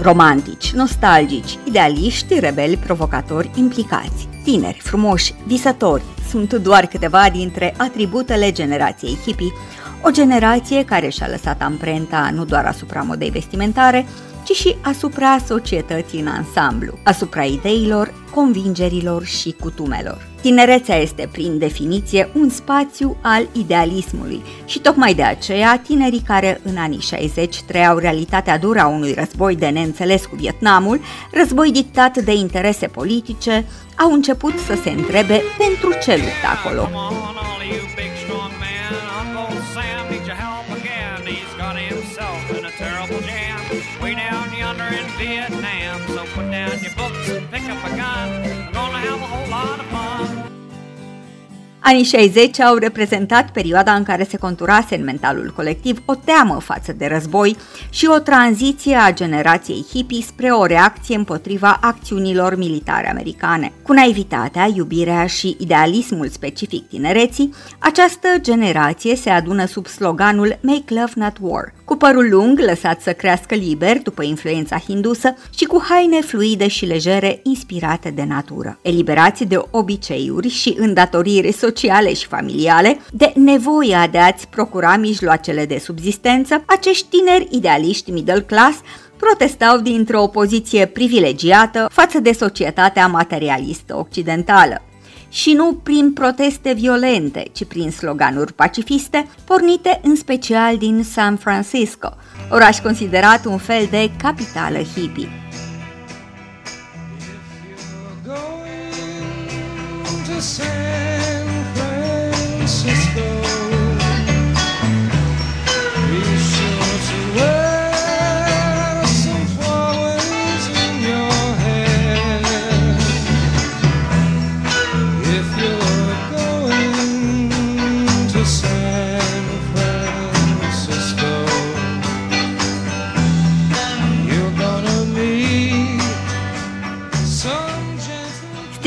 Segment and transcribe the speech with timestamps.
[0.00, 9.18] Romantici, nostalgici, idealiști, rebeli, provocatori, implicați, tineri, frumoși, visători, sunt doar câteva dintre atributele generației
[9.24, 9.52] hippie,
[10.02, 14.06] o generație care și-a lăsat amprenta nu doar asupra modei vestimentare,
[14.44, 20.26] ci și asupra societății în ansamblu, asupra ideilor, convingerilor și cutumelor.
[20.40, 26.76] Tinerețea este, prin definiție, un spațiu al idealismului și tocmai de aceea tinerii care în
[26.76, 31.00] anii 60 trăiau realitatea dură a unui război de neînțeles cu Vietnamul,
[31.32, 33.64] război dictat de interese politice,
[33.96, 36.88] au început să se întrebe pentru ce luptă acolo.
[45.18, 48.28] Vietnam, so put down your books and pick up a gun.
[48.42, 50.46] We're gonna have a whole lot of fun.
[51.80, 56.92] Anii 60 au reprezentat perioada în care se conturase în mentalul colectiv o teamă față
[56.92, 57.56] de război
[57.90, 63.72] și o tranziție a generației hippie spre o reacție împotriva acțiunilor militare americane.
[63.82, 71.12] Cu naivitatea, iubirea și idealismul specific tinereții, această generație se adună sub sloganul Make Love
[71.14, 76.20] Not War, cu părul lung lăsat să crească liber după influența hindusă și cu haine
[76.20, 78.78] fluide și legere inspirate de natură.
[78.82, 85.78] Eliberați de obiceiuri și îndatoriri sociale și familiale, de nevoia de a-ți procura mijloacele de
[85.78, 88.78] subzistență, acești tineri idealiști middle class
[89.16, 94.82] protestau dintr-o poziție privilegiată față de societatea materialistă occidentală
[95.28, 102.16] și nu prin proteste violente, ci prin sloganuri pacifiste, pornite în special din San Francisco,
[102.50, 105.28] oraș considerat un fel de capitală hippie.
[110.08, 111.07] San Francisco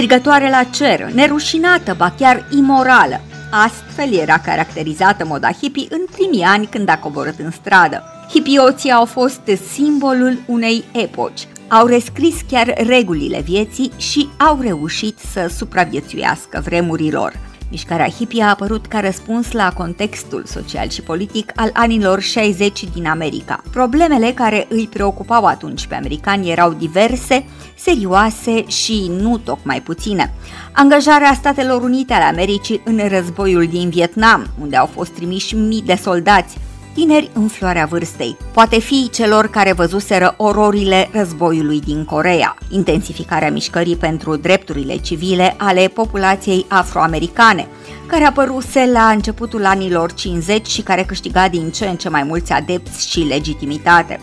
[0.01, 3.21] strigătoare la cer, nerușinată, ba chiar imorală.
[3.51, 8.03] Astfel era caracterizată moda hippie în primii ani când a coborât în stradă.
[8.29, 9.41] Hippioții au fost
[9.71, 17.50] simbolul unei epoci, au rescris chiar regulile vieții și au reușit să supraviețuiască vremurilor.
[17.71, 23.05] Mișcarea hippie a apărut ca răspuns la contextul social și politic al anilor 60 din
[23.05, 23.63] America.
[23.71, 27.45] Problemele care îi preocupau atunci pe americani erau diverse,
[27.77, 30.33] serioase și nu tocmai puține.
[30.71, 35.95] Angajarea Statelor Unite ale Americii în războiul din Vietnam, unde au fost trimiși mii de
[35.95, 36.57] soldați,
[36.93, 43.95] tineri în floarea vârstei, poate fi celor care văzuseră ororile războiului din Corea, intensificarea mișcării
[43.95, 47.67] pentru drepturile civile ale populației afroamericane,
[48.07, 52.51] care apăruse la începutul anilor 50 și care câștiga din ce în ce mai mulți
[52.51, 54.19] adepți și legitimitate.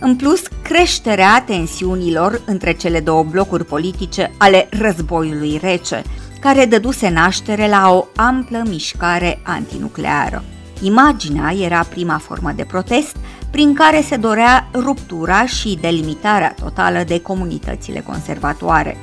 [0.00, 6.02] În plus, creșterea tensiunilor între cele două blocuri politice ale războiului rece,
[6.40, 10.44] care dăduse naștere la o amplă mișcare antinucleară.
[10.80, 13.16] Imaginea era prima formă de protest
[13.50, 18.96] prin care se dorea ruptura și delimitarea totală de comunitățile conservatoare.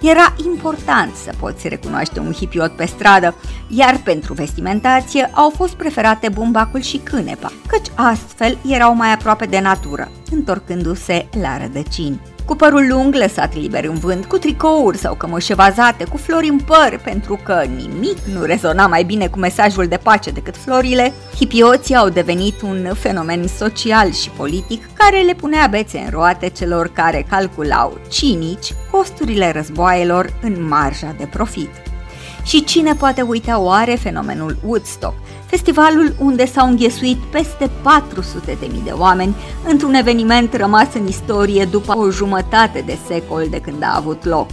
[0.00, 3.34] Era important să poți recunoaște un hipiot pe stradă,
[3.68, 9.60] iar pentru vestimentație au fost preferate bumbacul și cânepa, căci astfel erau mai aproape de
[9.60, 12.20] natură, întorcându-se la rădăcini
[12.52, 16.58] cu părul lung lăsat liber în vânt, cu tricouri sau cămășe vazate, cu flori în
[16.58, 21.94] păr, pentru că nimic nu rezona mai bine cu mesajul de pace decât florile, hipioții
[21.94, 27.26] au devenit un fenomen social și politic care le punea bețe în roate celor care
[27.28, 31.70] calculau cinici costurile războaielor în marja de profit.
[32.42, 35.14] Și cine poate uita oare fenomenul Woodstock,
[35.52, 39.34] festivalul unde s-au înghesuit peste 400.000 de oameni
[39.68, 44.46] într-un eveniment rămas în istorie după o jumătate de secol de când a avut loc.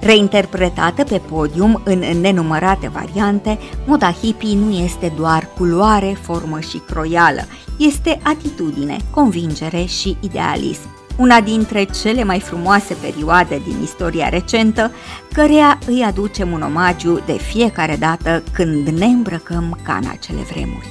[0.00, 7.42] Reinterpretată pe podium în nenumărate variante, moda hippie nu este doar culoare, formă și croială,
[7.78, 11.03] este atitudine, convingere și idealism.
[11.16, 14.90] Una dintre cele mai frumoase perioade din istoria recentă,
[15.32, 20.88] căreia îi aducem un omagiu de fiecare dată când ne îmbrăcăm ca în acele vremuri.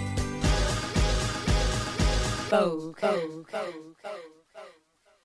[2.50, 3.93] Go, go, go, go.